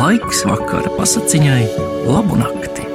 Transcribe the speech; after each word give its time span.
Laiks 0.00 0.38
vakara 0.48 0.88
pasakiņai, 0.96 1.64
labu 2.08 2.38
nakti. 2.40 2.86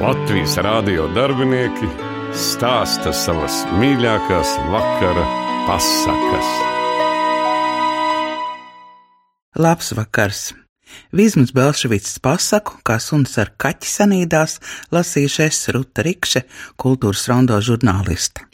Latvijas 0.00 0.54
rādio 0.64 1.04
darbinieki 1.12 1.88
stāsta 2.32 3.10
savas 3.12 3.58
mīļākās 3.76 4.54
vakara 4.72 5.24
pasakas. 5.66 6.48
Labs 9.60 9.92
vakars! 9.98 10.40
Vizmas 11.12 11.52
Belševicas 11.52 12.16
pasaku, 12.24 12.78
kā 12.88 12.96
suns 12.96 13.36
ar 13.42 13.52
kaķi 13.60 13.92
sanīdās, 13.92 14.56
lasījuši 14.96 15.44
es 15.44 15.60
Ruta 15.76 16.06
Rikše, 16.08 16.46
kultūras 16.80 17.28
rondo 17.28 17.60
žurnāliste. 17.60 18.48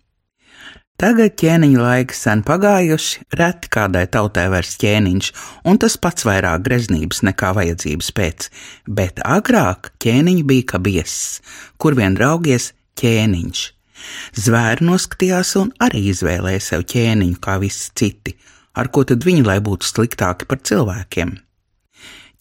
Tagad 0.98 1.36
ķēniņa 1.38 1.78
laiki 1.78 2.16
sen 2.18 2.40
pagājuši, 2.42 3.20
reti 3.38 3.68
kādai 3.70 4.00
tautai 4.10 4.48
vairs 4.50 4.72
ķēniņš, 4.82 5.28
un 5.70 5.76
tas 5.78 5.94
pats 5.94 6.26
vairāk 6.26 6.64
greznības 6.66 7.20
nekā 7.28 7.52
vajadzības 7.54 8.08
pēc, 8.16 8.46
bet 8.98 9.22
agrāk 9.22 9.92
ķēniņš 10.02 10.42
bija 10.50 10.66
kā 10.72 10.80
viesis, 10.82 11.38
kur 11.78 11.94
vien 11.94 12.18
raugies 12.18 12.72
ķēniņš. 12.98 13.62
Zvēri 14.42 14.88
noskatījās 14.90 15.54
un 15.62 15.70
arī 15.86 16.02
izvēlēja 16.10 16.66
sev 16.72 16.82
ķēniņu 16.90 17.38
kā 17.46 17.60
visi 17.62 17.94
citi, 17.94 18.34
ar 18.74 18.90
ko 18.90 19.06
tad 19.06 19.22
viņi 19.22 19.46
lai 19.46 19.60
būtu 19.62 19.86
sliktāki 19.86 20.50
par 20.50 20.64
cilvēkiem. 20.66 21.36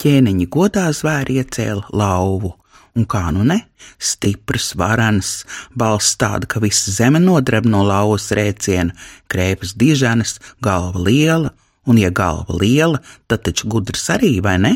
Ķēniņa 0.01 0.49
godā 0.57 0.89
zvēri 0.97 1.43
iecēla 1.43 1.93
lauvu, 1.93 2.55
un 2.97 3.05
kā 3.09 3.27
nu 3.33 3.45
ne, 3.47 3.59
stiprs, 4.01 4.71
varans, 4.79 5.31
balss 5.77 6.17
tāda, 6.19 6.49
ka 6.49 6.61
visa 6.63 6.91
zeme 6.91 7.21
nodreb 7.21 7.67
no 7.69 7.83
lauvas 7.85 8.31
rēciena, 8.35 8.95
krēpes 9.31 9.75
diženas, 9.77 10.37
galva 10.63 11.03
liela, 11.05 11.53
un 11.87 12.01
ja 12.01 12.09
galva 12.11 12.57
liela, 12.57 13.01
tad 13.29 13.45
taču 13.47 13.69
gudrs 13.71 14.09
arī, 14.13 14.37
vai 14.43 14.57
ne? 14.63 14.75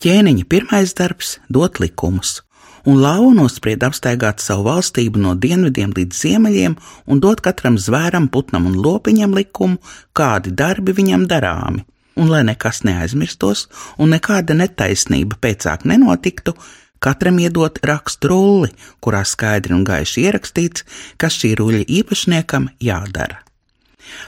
Ķēniņa 0.00 0.46
pirmais 0.48 0.94
darbs- 0.96 1.36
dot 1.54 1.78
likumus, 1.78 2.40
un 2.88 3.02
lauva 3.04 3.34
nosprieda 3.36 3.90
apstaigāt 3.90 4.40
savu 4.40 4.64
valstību 4.64 5.20
no 5.20 5.34
dienvidiem 5.34 5.92
līdz 5.92 6.22
ziemeļiem 6.24 6.76
un 7.06 7.20
dot 7.20 7.42
katram 7.44 7.76
zvēram, 7.76 8.30
putnam 8.32 8.66
un 8.66 8.78
lopiņam 8.80 9.36
likumu, 9.36 9.78
kādi 10.16 10.54
darbi 10.56 10.96
viņam 10.96 11.26
darāmi. 11.28 11.84
Un, 12.16 12.28
lai 12.28 12.42
nekas 12.44 12.82
neaizmirstos 12.84 13.68
un 13.98 14.10
nekāda 14.14 14.56
netaisnība 14.56 15.38
pēcāk 15.40 15.84
nenotiktu, 15.84 16.56
Katram 17.00 17.38
iedot 17.40 17.78
rakstu 17.86 18.28
rulli, 18.28 18.72
kurā 19.00 19.22
skaidri 19.24 19.72
un 19.72 19.86
gaiši 19.88 20.26
ierakstīts, 20.26 20.84
kas 21.16 21.38
šī 21.40 21.54
ruļļa 21.56 21.86
īpašniekam 22.00 22.68
jādara. 22.84 23.40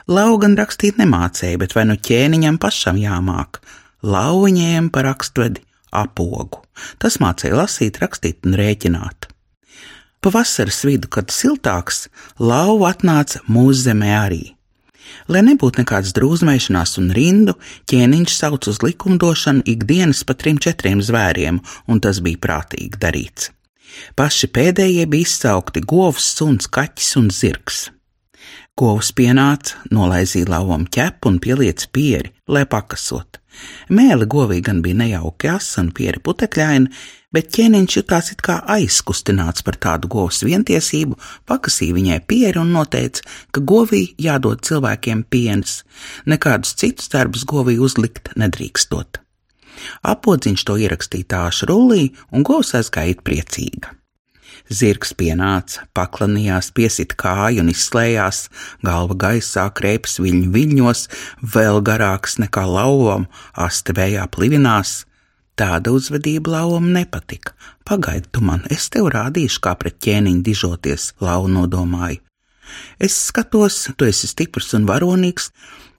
Laugan 0.09 0.56
rakstīt 0.56 0.97
nemācēja, 1.00 1.59
bet 1.61 1.75
vai 1.77 1.84
nu 1.91 1.98
ķēniņam 2.00 2.56
pašam 2.62 2.97
jāmāk, 3.00 3.61
lauņiem 4.00 4.89
par 4.95 5.11
rakstvedi 5.11 5.61
apogu. 5.93 6.62
Tas 7.03 7.20
mācīja 7.20 7.61
lasīt, 7.61 8.00
rakstīt 8.00 8.48
un 8.48 8.56
rēķināt. 8.56 9.28
Pavasaras 10.23 10.84
vidu, 10.87 11.11
kad 11.12 11.34
siltāks, 11.34 12.06
lauva 12.39 12.93
atnāca 12.95 13.43
mūsu 13.50 13.89
zemē 13.89 14.12
arī. 14.23 14.43
Lai 15.28 15.42
nebūtu 15.47 15.83
nekādas 15.83 16.14
drūzmēšanās 16.17 16.97
un 17.03 17.11
rindu, 17.17 17.56
ķēniņš 17.91 18.36
sauc 18.36 18.69
uz 18.70 18.83
likumdošanu 18.84 19.67
ikdienas 19.75 20.22
pa 20.27 20.36
trim 20.39 20.61
četriem 20.62 21.03
zvēriem, 21.03 21.61
un 21.89 22.03
tas 22.03 22.22
bija 22.25 22.41
prātīgi 22.42 23.00
darīts. 23.03 23.50
Paši 24.17 24.48
pēdējie 24.56 25.05
bija 25.11 25.28
izsaukti 25.28 25.83
govs, 25.84 26.31
suns, 26.39 26.70
kaķis 26.72 27.12
un 27.20 27.28
zirgs. 27.34 27.84
Govs 28.78 29.12
pienāca, 29.12 29.83
nolaizīja 29.92 30.48
lauvam 30.55 30.86
ķepu 30.89 31.28
un 31.28 31.39
pieliec 31.44 31.84
pieri, 31.92 32.33
lai 32.48 32.64
pakasot. 32.64 33.42
Mēli 33.92 34.28
govī 34.31 34.61
gan 34.64 34.83
bija 34.84 34.98
nejauki 35.03 35.50
asa 35.53 35.83
un 35.83 35.91
pieri 35.97 36.20
putekļaini, 36.25 36.91
bet 37.33 37.48
ķēniņš 37.56 37.97
jutās 37.98 38.33
it 38.34 38.42
kā 38.44 38.59
aizkustināts 38.75 39.64
par 39.67 39.78
tādu 39.81 40.11
govs 40.12 40.42
vientiesību, 40.47 41.17
pakasīja 41.48 41.97
viņai 41.97 42.21
pieri 42.28 42.60
un 42.60 42.75
noteica, 42.77 43.25
ka 43.53 43.65
govī 43.72 44.04
jādod 44.21 44.65
cilvēkiem 44.66 45.25
piens, 45.32 45.81
nekādus 46.28 46.77
citus 46.81 47.12
darbus 47.12 47.47
govī 47.49 47.78
uzlikt 47.81 48.34
nedrīkstot. 48.37 49.22
Apodziņš 50.06 50.69
to 50.69 50.77
ierakstīja 50.84 51.31
tāšu 51.34 51.72
rullī, 51.72 52.12
un 52.31 52.44
govs 52.47 52.77
aizgāja 52.78 53.16
priecīga. 53.25 53.97
Zirgs 54.72 55.12
pienāca, 55.19 55.87
paklanījās, 55.97 56.72
piesita 56.77 57.19
kāju 57.19 57.62
un 57.62 57.71
izslējās, 57.72 58.47
galva 58.84 59.19
gaisā, 59.27 59.69
krēpes 59.77 60.19
viļņu 60.25 60.50
viļņos, 60.56 61.06
vēl 61.55 61.81
garāks 61.87 62.38
nekā 62.43 62.66
lauvam, 62.69 63.28
aste 63.69 63.94
vējā 63.97 64.27
plivinās, 64.33 65.03
Tāda 65.53 65.93
uzvedība 65.93 66.55
lauvam 66.55 66.88
nepatika. 66.94 67.53
Pagaidi, 67.84 68.31
tu 68.33 68.41
man, 68.41 68.62
es 68.72 68.88
tev 68.93 69.10
rādīšu, 69.12 69.60
kā 69.60 69.75
pret 69.77 69.99
ķēniņu 70.00 70.41
dižoties, 70.47 71.10
lauva 71.21 71.50
nodomāja. 71.53 72.22
Es 72.97 73.19
skatos, 73.28 73.77
tu 74.00 74.09
esi 74.09 74.31
stiprs 74.31 74.72
un 74.78 74.87
varonīgs, 74.89 75.50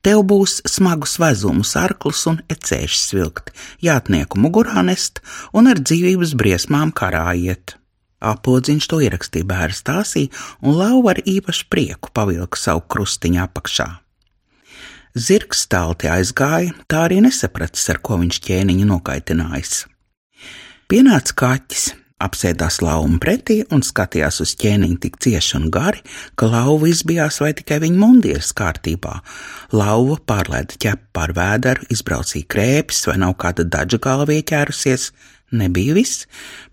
tev 0.01 0.23
būs 0.31 0.57
smagus 0.65 1.19
vezumus, 1.21 1.75
arklus 1.77 2.25
un 2.31 2.41
ecēšus 2.49 3.13
vilkt, 3.13 3.53
jātnieku 3.85 4.41
mugurā 4.41 4.81
nest 4.89 5.21
un 5.53 5.69
ar 5.69 5.83
dzīvības 5.85 6.33
briesmām 6.39 6.95
karājiet. 6.95 7.77
Apodziņš 8.23 8.87
to 8.91 9.01
ierakstīja 9.03 9.49
bērnu 9.49 9.77
stāstī, 9.77 10.27
un 10.63 10.77
lauva 10.79 11.13
ar 11.13 11.23
īpašu 11.27 11.67
prieku 11.71 12.13
pavilka 12.15 12.59
savu 12.59 12.85
krustiņu 12.87 13.43
apakšā. 13.43 13.89
Zirgs 15.13 15.67
stālti 15.67 16.09
aizgāja, 16.09 16.73
tā 16.89 17.03
arī 17.05 17.19
nesapratis, 17.21 17.85
ar 17.93 17.99
ko 18.01 18.17
viņš 18.23 18.39
ķēniņu 18.47 18.87
nokaitinājis. 18.89 19.83
Pienāca 20.89 21.35
kaķis, 21.37 21.83
apsēdās 22.23 22.79
laumu 22.83 23.19
pretī 23.21 23.59
un 23.73 23.83
skatījās 23.85 24.39
uz 24.43 24.53
ķēniņu 24.59 24.97
tik 25.03 25.19
cieši 25.23 25.55
un 25.59 25.67
gari, 25.73 26.01
ka 26.39 26.49
lauva 26.49 26.89
izbijās 26.89 27.39
vai 27.43 27.51
tikai 27.57 27.79
viņa 27.83 27.99
mundieris 27.99 28.53
kārtībā. 28.57 29.19
Lauva 29.75 30.17
pārlaida 30.31 30.79
ķepu 30.81 31.11
pār 31.13 31.35
vēderu, 31.37 31.87
izbraucīja 31.93 32.49
krēpes 32.49 33.05
vai 33.09 33.19
nav 33.25 33.37
kāda 33.43 33.67
daļa 33.69 34.01
galva 34.03 34.37
ieķērusies. 34.39 35.11
Nebija 35.53 35.93
viss, 35.97 36.25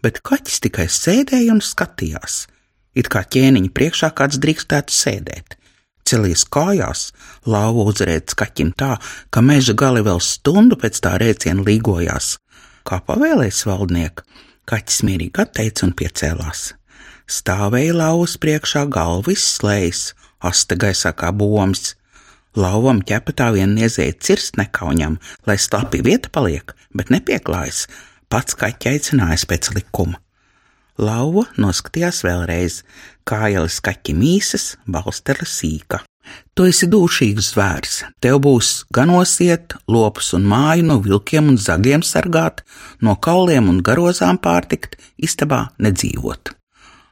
bet 0.02 0.22
kaķis 0.24 0.62
tikai 0.66 0.88
sēdēja 0.88 1.52
un 1.52 1.62
skatījās. 1.64 2.46
It 2.96 3.10
kā 3.12 3.22
ķēniņa 3.22 3.72
priekšā 3.76 4.10
kāds 4.16 4.40
drīkstētu 4.42 4.96
sēdēt 4.96 5.60
celies 6.10 6.44
kājās, 6.50 7.10
lauva 7.46 7.86
uzrēdz 7.90 8.34
kaķim 8.38 8.72
tā, 8.78 8.96
ka 9.30 9.42
meža 9.44 9.76
gali 9.78 10.02
vēl 10.06 10.20
stundu 10.24 10.78
pēc 10.80 10.98
tā 11.04 11.16
rēciena 11.22 11.64
līgojās. 11.66 12.34
Kā 12.86 13.00
pavēlēs 13.06 13.62
valdnieks, 13.68 14.26
kaķis 14.70 15.00
mierīgi 15.06 15.44
atteica 15.44 15.86
un 15.86 15.94
piecēlās. 15.98 16.72
Stāvēja 17.30 17.94
lauvas 17.94 18.34
priekšā 18.42 18.86
galva 18.90 19.34
izslējas, 19.34 20.10
asta 20.42 20.78
gaisā 20.80 21.14
kā 21.14 21.30
bombs. 21.30 21.94
Lauvam 22.58 22.98
ķepatā 23.06 23.52
vien 23.54 23.76
niezēja 23.76 24.16
cirst 24.26 24.56
nekauņam, 24.58 25.20
lai 25.46 25.58
slapja 25.62 26.02
vieta 26.02 26.32
paliek, 26.34 26.74
bet 26.90 27.12
nepieklājas, 27.14 27.84
pats 28.30 28.56
kaķi 28.58 28.94
aicinājis 28.94 29.46
pēc 29.50 29.72
likuma. 29.76 30.20
Lauva 31.00 31.46
noskatījās 31.60 32.22
vēlreiz, 32.26 32.82
kājas 33.28 33.80
kaķi 33.84 34.14
mīsas, 34.16 34.74
balstera 34.86 35.46
sīka. 35.48 36.02
Tu 36.54 36.66
esi 36.70 36.86
dūšīgs 36.92 37.50
zvērs, 37.54 37.94
tev 38.22 38.38
būs 38.44 38.84
gan 38.94 39.10
osiet, 39.16 39.74
lopus 39.90 40.34
un 40.36 40.44
māju 40.50 40.86
no 40.86 40.98
vilkiem 41.02 41.48
un 41.52 41.58
zagiem 41.58 42.04
sargāt, 42.06 42.62
no 43.00 43.16
kauliem 43.16 43.70
un 43.72 43.80
garozām 43.86 44.38
pārtikt, 44.38 44.98
istabā 45.18 45.70
nedzīvot. 45.82 46.52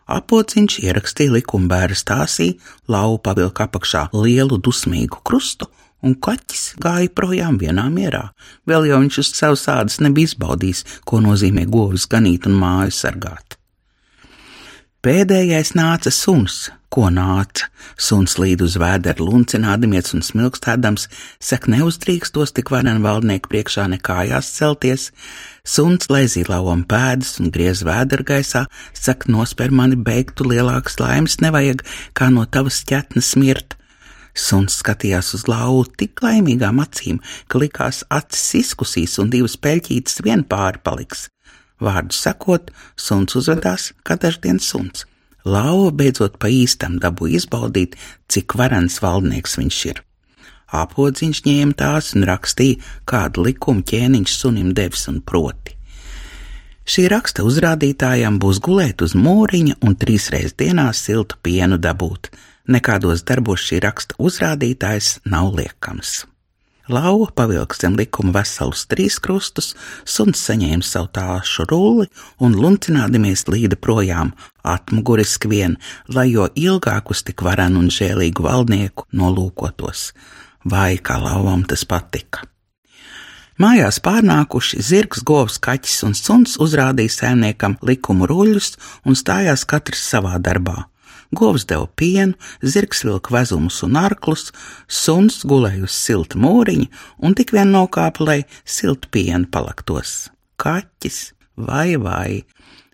Apociņš 0.09 0.79
ierakstīja 0.85 1.35
likuma 1.35 1.73
bērnu 1.73 1.99
stāstī, 1.99 2.53
lauva 2.89 3.19
pavilka 3.31 3.67
apakšā 3.67 4.07
lielu 4.15 4.61
dusmīgu 4.65 5.21
krustu, 5.25 5.69
un 6.03 6.15
kaķis 6.15 6.65
gāja 6.83 7.11
projām 7.15 7.59
vienā 7.61 7.89
mierā. 7.93 8.29
Vēl 8.69 8.89
jau 8.91 9.03
viņš 9.03 9.21
uz 9.25 9.35
savas 9.35 9.67
ādas 9.73 10.01
nebija 10.05 10.33
izbaudījis, 10.33 10.85
ko 11.05 11.23
nozīmē 11.25 11.67
govis 11.71 12.09
ganīt 12.11 12.47
un 12.49 12.59
māju 12.61 12.95
sargāt. 12.95 13.59
Pēdējais 14.99 15.77
nāca 15.79 16.11
suns, 16.11 16.73
ko 16.91 17.07
nāca. 17.15 17.69
Suns 17.95 18.35
līd 18.41 18.65
uz 18.67 18.75
vēdera 18.83 19.23
luncinādams 19.23 20.11
un 20.17 20.25
smilkstādams, 20.27 21.07
saka, 21.39 21.71
neuzdrīkstos 21.71 22.57
tik 22.57 22.73
varen 22.75 22.99
valdnieku 23.05 23.53
priekšā 23.53 23.87
nekājās 23.95 24.51
celties. 24.57 25.09
Suns 25.63 26.11
lēzīja 26.11 26.51
lauvam 26.51 26.83
pēdas 26.83 27.37
un 27.39 27.53
griez 27.55 27.85
vēdera 27.87 28.27
gaisā, 28.27 28.65
saka, 28.91 29.31
nospēr 29.31 29.71
mani 29.71 29.97
beigtu 29.97 30.49
lielākas 30.51 30.99
laimes 30.99 31.39
nevajag, 31.45 31.87
kā 32.19 32.33
no 32.35 32.49
tavas 32.51 32.83
ķetnes 32.89 33.37
mirt. 33.39 33.79
Suns 34.35 34.79
skatījās 34.83 35.33
uz 35.35 35.47
lauvu 35.51 35.85
tik 35.99 36.23
laimīgām 36.25 36.81
acīm, 36.83 37.21
ka 37.49 37.61
likās 37.63 38.05
acis 38.09 38.55
izkusīs 38.63 39.19
un 39.23 39.31
divas 39.33 39.57
peļķītes 39.57 40.23
vien 40.27 40.45
pāri 40.45 40.83
paliks. 40.85 41.29
Vārdu 41.81 42.15
sakot, 42.15 42.73
suns 42.99 43.37
uzvedās 43.39 43.93
kā 44.03 44.19
daždienas 44.19 44.67
suns. 44.73 45.07
Lauva 45.47 45.93
beidzot 45.95 46.37
pa 46.43 46.51
īstam 46.51 46.99
dabū 47.01 47.31
izbaudīt, 47.39 47.95
cik 48.29 48.59
varens 48.59 48.99
valdnieks 49.03 49.57
viņš 49.61 49.81
ir. 49.93 50.03
Āpodziņš 50.69 51.41
ņēma 51.47 51.77
tās 51.81 52.13
un 52.19 52.27
rakstīja, 52.29 52.83
kādu 53.09 53.47
likumu 53.47 53.87
ķēniņš 53.89 54.35
sunim 54.35 54.75
devis 54.77 55.07
un 55.09 55.23
proti. 55.25 55.79
Šī 56.89 57.07
raksta 57.13 57.45
uzrādītājam 57.45 58.39
būs 58.41 58.61
gulēt 58.65 59.03
uz 59.05 59.15
mūriņa 59.17 59.79
un 59.85 59.97
trīsreiz 59.97 60.55
dienā 60.57 60.89
siltu 60.97 61.37
pienu 61.45 61.77
dabūt. 61.77 62.31
Nekādos 62.69 63.23
darbos 63.25 63.63
šī 63.65 63.79
raksta 63.81 64.17
uzrādītājs 64.21 65.23
nav 65.25 65.55
liekams. 65.57 66.27
Lauva 66.93 67.31
pavilks 67.37 67.81
zem 67.81 67.95
likuma 67.97 68.35
veselus 68.37 68.83
trīs 68.89 69.17
krustus, 69.25 69.71
suns 70.09 70.41
saņēma 70.45 70.85
savu 70.85 71.09
tāšu 71.17 71.65
rulli 71.69 72.07
un 72.45 72.57
luncinādāmies 72.57 73.47
līda 73.49 73.77
projām, 73.77 74.35
atmuguriski 74.65 75.49
vien, 75.53 75.79
lai 76.13 76.27
jo 76.31 76.51
ilgāk 76.57 77.09
uz 77.13 77.25
tik 77.25 77.45
varenu 77.45 77.81
un 77.85 77.89
žēlīgu 77.93 78.45
valdnieku 78.45 79.09
nolūkotos. 79.17 80.13
Vai 80.69 80.97
kā 81.01 81.17
lauvam 81.25 81.65
tas 81.69 81.87
patika! 81.89 82.45
Mājās 83.59 83.97
pārnākuši 84.05 84.85
zirgs, 84.85 85.25
govs, 85.25 85.57
kaķis 85.57 86.05
un 86.05 86.13
suns 86.17 86.61
uzrādīja 86.61 87.17
sēmniekam 87.17 87.81
likumu 87.81 88.29
ruļļus 88.29 88.71
un 89.09 89.17
stājās 89.19 89.65
katrs 89.69 90.05
savā 90.13 90.37
darbā 90.37 90.85
govs 91.35 91.67
deva 91.69 91.89
pienu, 91.97 92.35
zirgs 92.63 93.05
vilka 93.05 93.35
vezumus 93.35 93.83
un 93.87 93.97
arklus, 94.01 94.49
suns 94.89 95.43
gulēja 95.49 95.85
uz 95.89 95.97
silta 95.97 96.41
mūriņa 96.41 96.89
un 97.25 97.37
tik 97.39 97.53
vien 97.57 97.73
nokāpa, 97.75 98.25
lai 98.25 98.39
siltu 98.65 99.11
pienu 99.13 99.49
palaktos. 99.53 100.31
Kaķis, 100.59 101.33
vai 101.57 101.97
vai! 102.01 102.45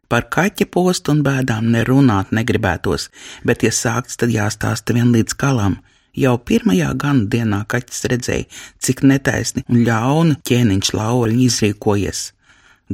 Par 0.08 0.26
kaķa 0.30 0.66
postu 0.70 1.14
un 1.14 1.22
bēdām 1.24 1.70
nerunāt 1.72 2.30
negribētos, 2.36 3.08
bet, 3.42 3.64
ja 3.64 3.72
sākts, 3.72 4.18
tad 4.20 4.30
jāstāsta 4.34 4.94
vien 4.94 5.14
līdz 5.14 5.36
galam. 5.40 5.78
Jau 6.14 6.36
pirmajā 6.38 6.92
gana 7.00 7.24
dienā 7.26 7.64
kaķis 7.66 8.04
redzēja, 8.12 8.46
cik 8.78 9.02
netaisni 9.02 9.64
un 9.66 9.82
ļauni 9.88 10.36
ķēniņš 10.46 10.92
lauvaļi 10.94 11.48
izrīkojies. 11.48 12.20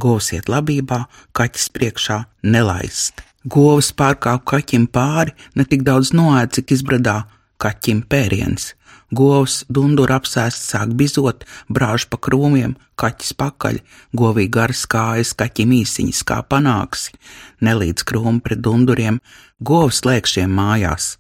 Govs 0.01 0.31
iet 0.33 0.49
labībā, 0.49 1.03
kaķis 1.37 1.69
priekšā 1.75 2.23
nelaist. 2.47 3.21
Govs 3.49 3.89
pārkāpa 3.97 4.45
kaķim 4.57 4.85
pāri, 4.93 5.33
ne 5.57 5.65
tik 5.65 5.81
daudz 5.87 6.13
noēd, 6.13 6.53
cik 6.59 6.75
izbradā 6.77 7.23
kaķim 7.61 8.03
pēriens. 8.05 8.75
Govs 9.11 9.63
dundur 9.73 10.13
apsēsts 10.13 10.69
sāk 10.71 10.93
bizot, 10.95 11.47
brāž 11.73 12.05
pa 12.13 12.19
krūmiem, 12.21 12.77
kaķis 13.01 13.33
pakaļ, 13.41 13.81
govī 14.15 14.45
garas 14.53 14.85
kājas, 14.87 15.33
kaķim 15.35 15.73
īsiņas 15.81 16.21
kā 16.29 16.43
panāksi, 16.47 17.17
nelīdz 17.65 18.05
krūmu 18.07 18.45
pret 18.45 18.61
dunduriem, 18.61 19.23
govs 19.59 20.05
lēkšiem 20.05 20.53
mājās. 20.61 21.17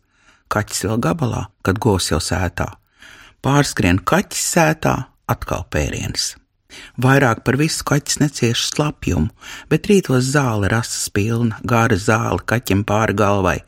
Kaķis 0.52 0.84
vēl 0.86 1.00
gabalā, 1.08 1.46
kad 1.64 1.80
govs 1.82 2.12
jau 2.12 2.20
sētā. 2.20 2.68
Pārskrien 3.40 3.98
kaķis 4.04 4.44
sētā, 4.54 4.94
atkal 5.30 5.64
pēriens. 5.72 6.34
Vairāk 7.00 7.42
par 7.46 7.58
visu 7.60 7.84
kaķis 7.86 8.20
necieš 8.22 8.66
slapjumu, 8.70 9.30
bet 9.70 9.88
rītos 9.90 10.32
zāle 10.34 10.70
rasas 10.72 11.08
pilna, 11.14 11.60
gara 11.64 11.96
zāle 11.96 12.42
kaķim 12.44 12.84
pāri 12.88 13.16
galvai. 13.18 13.58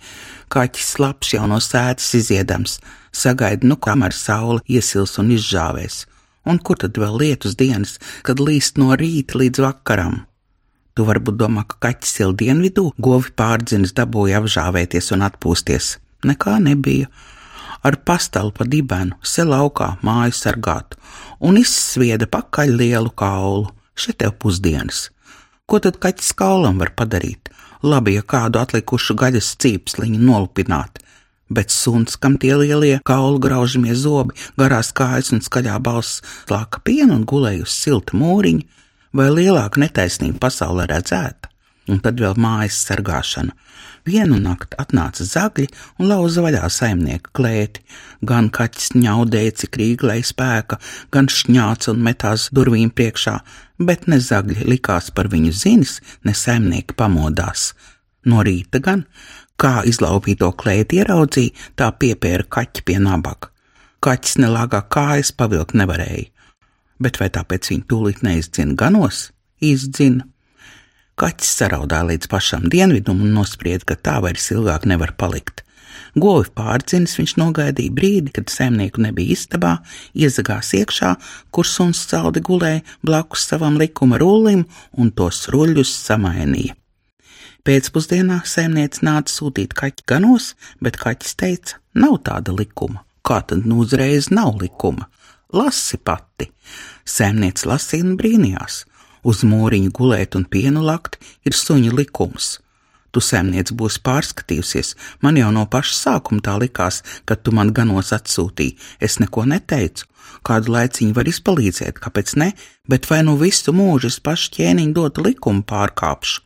Kaķis 0.53 0.95
slapjš 0.97 1.37
jau 1.37 1.47
no 1.51 1.61
sēdes 1.63 2.11
iziedams, 2.19 2.79
sagaida, 3.13 3.67
nu 3.67 3.77
kamēr 3.77 4.15
saule 4.17 4.61
iesils 4.69 5.19
un 5.23 5.33
izžāvēs. 5.37 6.05
Un 6.49 6.59
kur 6.59 6.81
tad 6.83 6.99
vēl 6.99 7.21
lietus 7.21 7.55
dienas, 7.59 7.99
kad 8.27 8.43
līst 8.43 8.81
no 8.81 8.91
rīta 8.99 9.39
līdz 9.39 9.63
vakaram? 9.63 10.23
Tu 10.93 11.05
varbūt 11.09 11.39
domā, 11.41 11.63
ka 11.65 11.79
kaķis 11.87 12.19
il 12.25 12.35
dienvidū 12.37 12.91
govi 13.01 13.31
pārdzinis 13.39 13.95
dabūja 13.97 14.43
apžāvēties 14.43 15.13
un 15.15 15.25
atpūsties. 15.29 15.95
Nekā 16.29 16.59
nebija 16.63 17.09
ar 17.83 17.99
pastalu 18.07 18.53
pa 18.55 18.67
dibenu, 18.69 19.19
se 19.23 19.45
laukā 19.47 19.97
māju 20.07 20.37
sargātu, 20.39 20.99
un 21.43 21.59
izsvieda 21.61 22.29
pakaļ 22.31 22.77
lielu 22.81 23.11
kaulu. 23.11 23.71
Šeit 23.99 24.23
tev 24.23 24.33
pusdienas. 24.41 25.11
Ko 25.69 25.79
tad 25.83 25.99
kaķis 26.01 26.33
kaulam 26.39 26.79
var 26.81 26.95
padarīt? 26.97 27.51
Labi, 27.83 28.15
ja 28.17 28.23
kādu 28.23 28.61
atlikušu 28.63 29.17
gaļas 29.19 29.53
cīpsliņu 29.61 30.21
nolupināt, 30.23 31.03
bet 31.53 31.75
suns, 31.75 32.17
kam 32.17 32.39
tie 32.41 32.55
lielie 32.57 33.01
kaulu 33.05 33.41
graužamie 33.43 33.95
zobi, 33.99 34.39
garās 34.57 34.93
kājas 34.97 35.33
un 35.35 35.43
skaļā 35.45 35.77
balss, 35.83 36.23
lāka 36.51 36.81
pienu 36.87 37.19
un 37.19 37.27
gulēja 37.29 37.67
uz 37.67 37.75
silta 37.75 38.17
mūriņa, 38.17 38.83
vai 39.13 39.29
lielāka 39.35 39.83
netaisnība 39.83 40.47
pasaulē 40.47 40.89
redzēta? 40.95 41.52
Un 41.91 41.99
tad 42.03 42.21
vēl 42.23 42.37
mājas 42.39 42.79
sargāšana. 42.87 43.57
Vienu 44.07 44.39
nakti 44.43 44.79
atnāca 44.83 45.25
zagļi 45.27 45.69
un 45.99 46.09
lauza 46.11 46.43
vaļā 46.43 46.67
saimnieka 46.71 47.31
klēti. 47.39 47.83
Gan 48.27 48.51
kaķis 48.55 48.93
ņaudēja, 48.99 49.55
cik 49.63 49.79
rīglai 49.79 50.21
spēka, 50.27 50.79
gan 51.15 51.31
šņāca 51.31 51.93
un 51.95 52.03
metās 52.07 52.49
durvīm 52.55 52.91
priekšā, 52.95 53.37
bet 53.83 54.09
ne 54.11 54.19
zagļi 54.23 54.67
likās 54.71 55.11
par 55.15 55.31
viņu 55.31 55.55
zinis, 55.55 56.01
ne 56.27 56.35
saimnieki 56.35 56.99
pamodās. 56.99 57.73
No 58.27 58.43
rīta 58.47 58.83
gan, 58.83 59.07
kā 59.59 59.81
izlaupīto 59.87 60.51
klēti 60.59 61.03
ieraudzīja, 61.03 61.71
tā 61.79 61.91
piepēra 61.95 62.47
kaķi 62.47 62.87
pie 62.87 62.99
nabaga. 63.03 63.51
Kaķis 64.03 64.39
nelāgā 64.43 64.83
kājas 64.91 65.31
pavilkt 65.35 65.79
nevarēja, 65.79 66.31
bet 67.03 67.23
vai 67.23 67.31
tāpēc 67.35 67.71
viņa 67.71 67.89
tūlīt 67.91 68.27
neizdzina 68.27 68.75
ganos? 68.79 69.29
Izdzina. 69.63 70.32
Kaķis 71.23 71.51
saraudāja 71.61 72.03
līdz 72.09 72.27
pašam 72.27 72.65
dienvidum 72.67 73.21
un 73.23 73.37
nosprieda, 73.37 73.85
ka 73.87 73.95
tā 73.95 74.17
vairs 74.25 74.49
ilgāk 74.51 74.89
nevar 74.91 75.13
palikt. 75.15 75.61
Govi 76.19 76.51
pārdzinis 76.59 77.15
viņš 77.21 77.37
nogaidīja 77.39 77.95
brīdi, 77.95 78.33
kad 78.35 78.51
saimnieku 78.51 79.05
nebija 79.05 79.37
istabā, 79.37 79.77
iezagās 80.19 80.73
iekšā, 80.81 81.13
kur 81.55 81.69
suns 81.71 82.03
caldi 82.11 82.43
gulēja 82.43 82.83
blakus 83.07 83.47
savam 83.53 83.79
likuma 83.79 84.19
rullim 84.19 84.67
un 84.99 85.15
tos 85.15 85.47
ruļļus 85.55 85.95
samainīja. 86.09 86.75
Pēcpusdienā 87.63 88.43
saimniece 88.43 89.07
nāca 89.07 89.31
sūtīt 89.31 89.79
kaķi 89.79 90.09
ganos, 90.11 90.57
bet 90.83 90.99
kaķis 90.99 91.39
teica, 91.39 91.79
nav 91.95 92.19
tāda 92.27 92.51
likuma. 92.51 93.07
Kā 93.23 93.45
tad 93.47 93.63
nu 93.63 93.85
uzreiz 93.87 94.33
nav 94.35 94.57
likuma? 94.59 95.07
Lasi 95.55 96.03
pati! 96.03 96.51
Saimniece 97.07 97.71
lasīja 97.71 98.11
un 98.11 98.19
brīnījās 98.19 98.89
uz 99.23 99.43
mūriņa 99.47 99.93
gulēt 99.95 100.37
un 100.39 100.45
pienu 100.45 100.83
lakt 100.85 101.19
ir 101.47 101.57
suņa 101.57 101.95
likums. 101.97 102.59
Tu 103.13 103.21
sēmniec 103.21 103.75
būsi 103.77 104.01
pārskatījusies, 104.07 104.95
man 105.21 105.37
jau 105.37 105.51
no 105.53 105.67
paša 105.69 105.97
sākuma 105.99 106.41
tā 106.45 106.55
likās, 106.61 107.03
kad 107.29 107.43
tu 107.45 107.53
man 107.53 107.75
ganos 107.77 108.13
atsūtīji, 108.17 108.79
es 109.01 109.19
neko 109.21 109.45
neteicu. 109.51 110.09
Kādu 110.43 110.73
laiciņu 110.73 111.15
var 111.15 111.29
izpalīdzēt, 111.29 112.01
kāpēc 112.03 112.33
ne, 112.41 112.49
bet 112.89 113.07
vai 113.11 113.21
nu 113.27 113.37
visu 113.39 113.75
mūžu 113.77 114.09
es 114.09 114.17
pašu 114.25 114.57
ķēniņu 114.57 114.97
dotu 114.97 115.27
likumu 115.27 115.63
pārkāpšu? 115.69 116.41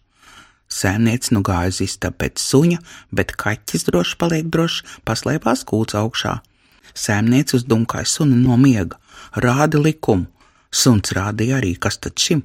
Sēmniec 0.67 1.31
nu 1.31 1.45
gāja 1.47 1.71
uz 1.71 1.79
istabu 1.85 2.19
pēc 2.25 2.43
suņa, 2.43 2.81
bet 3.15 3.37
kaķis 3.39 3.87
droši 3.87 4.19
paliek 4.19 4.51
droši, 4.51 4.83
paslēpās 5.07 5.63
kūts 5.69 5.95
augšā. 6.01 6.41
Sēmniec 6.97 7.55
uzdumkāja 7.55 8.09
suni 8.11 8.41
no 8.41 8.59
miega, 8.59 8.99
rāda 9.39 9.79
likumu, 9.79 10.27
Suns 10.77 11.15
rādīja 11.17 11.61
arī, 11.61 11.75
kas 11.81 11.97
tad 12.03 12.21
šim. 12.21 12.43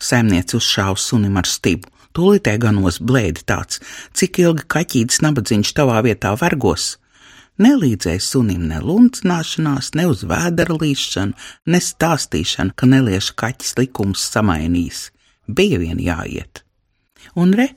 Saimniece 0.00 0.56
uzšāva 0.58 0.96
sunim 1.00 1.36
ar 1.40 1.48
stibu. 1.48 1.90
Tūlītē 2.14 2.54
ganos 2.62 3.00
blēdi 3.02 3.42
tāds, 3.42 3.80
cik 4.14 4.38
ilgi 4.44 4.68
kaķītis 4.70 5.22
nabadzīgs 5.24 5.72
tavā 5.74 5.98
vietā 6.06 6.30
vergos. 6.38 6.94
Nelīdzēja 7.58 8.22
sunim 8.22 8.68
ne 8.70 8.78
luncināšanās, 8.82 9.92
ne 9.98 10.06
uz 10.10 10.22
vēdera 10.30 10.74
līšanu, 10.78 11.34
ne 11.70 11.80
stāstīšana, 11.82 12.74
ka 12.78 12.86
nelieša 12.90 13.34
kaķis 13.42 13.74
likums 13.78 14.22
samainīs. 14.30 15.08
Bija 15.46 15.78
vien 15.82 16.00
jāiet. 16.02 16.62
Un 17.38 17.54
re, 17.58 17.68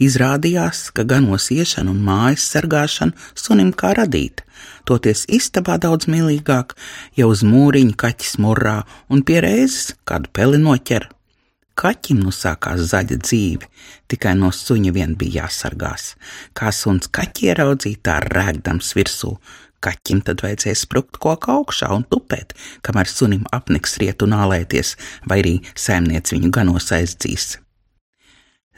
Izrādījās, 0.00 0.86
ka 0.96 1.04
ganos 1.04 1.50
iešana 1.52 1.92
un 1.92 2.00
mājas 2.06 2.46
sargāšana 2.54 3.12
sunim 3.36 3.74
kā 3.76 3.92
radīta, 3.98 4.46
toties 4.88 5.26
istabā 5.28 5.76
daudz 5.82 6.08
mīlīgāk, 6.08 6.72
ja 7.20 7.28
uz 7.28 7.44
mūriņa 7.44 7.96
kaķis 8.00 8.38
murrā 8.40 8.78
un 9.12 9.24
pie 9.28 9.42
reizes 9.44 9.94
kādu 10.08 10.32
peli 10.32 10.60
noķer. 10.62 11.10
Kaķim 11.80 12.24
nu 12.24 12.32
sākās 12.34 12.82
zaļa 12.90 13.20
dzīve, 13.20 13.68
tikai 14.08 14.34
no 14.36 14.50
suņa 14.52 14.92
vien 14.96 15.14
bija 15.20 15.44
jāsargās. 15.44 16.14
Kā 16.56 16.72
suns 16.76 17.08
kaķi 17.08 17.52
ieraudzīja, 17.52 18.04
tā 18.04 18.20
rēgdams 18.24 18.94
virsū, 18.96 19.36
Kaķim 19.80 20.18
tad 20.20 20.42
vajadzēja 20.44 20.76
sprukt 20.76 21.16
koku 21.24 21.54
augšā 21.54 21.88
un 21.94 22.04
tupēt, 22.04 22.52
kamēr 22.84 23.08
sunim 23.08 23.46
apniks 23.56 23.96
riet 24.02 24.20
un 24.26 24.36
ālēties, 24.36 24.92
vai 25.24 25.40
arī 25.40 25.54
saimniec 25.72 26.34
viņu 26.34 26.52
ganos 26.52 26.92
aizdzīs. 26.92 27.54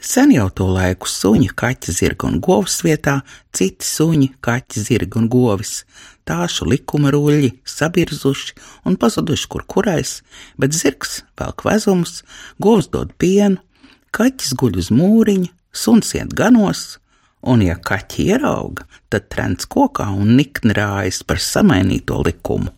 Sen 0.03 0.33
jau 0.35 0.49
to 0.51 0.65
laiku 0.67 1.07
suņi, 1.07 1.53
kaķi, 1.55 1.93
zirga 1.95 2.27
un 2.27 2.41
govs 2.43 2.81
vietā, 2.83 3.21
citi 3.55 3.87
suņi, 3.87 4.33
kaķi, 4.43 4.81
zirga 4.83 5.21
un 5.21 5.29
govis, 5.31 5.85
tāšu 6.27 6.67
likuma 6.67 7.13
ruļļi, 7.15 7.53
sabirzuši 7.63 8.57
un 8.89 8.97
pazuduši 8.99 9.47
kur 9.53 9.63
kurais, 9.63 10.17
bet 10.59 10.75
zirgs 10.75 11.21
velk 11.39 11.63
vezumus, 11.63 12.19
govs 12.59 12.91
dod 12.91 13.15
pienu, 13.15 13.63
kaķis 14.11 14.51
guļ 14.59 14.83
uz 14.83 14.91
mūriņa, 14.91 15.53
suns 15.71 16.11
iet 16.19 16.35
ganos, 16.35 16.97
un 17.39 17.63
ja 17.63 17.79
kaķi 17.79 18.27
ierauga, 18.35 18.83
tad 19.07 19.31
trends 19.31 19.71
kokā 19.71 20.11
un 20.11 20.35
nikni 20.35 20.75
rājas 20.75 21.23
par 21.23 21.39
samainīto 21.39 22.19
likumu. 22.27 22.75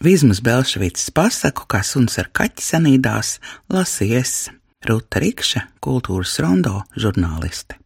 Vizmas 0.00 0.38
Belšvītas 0.40 1.10
pasaku, 1.12 1.66
kā 1.68 1.82
suns 1.84 2.14
ar 2.22 2.30
kaķi 2.32 2.64
sanīdās, 2.64 3.34
lasījies 3.68 4.32
Ruta 4.88 5.20
Rikša, 5.20 5.66
kultūras 5.84 6.38
rondo 6.40 6.78
žurnāliste. 6.96 7.79